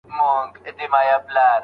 [0.09, 1.59] ها!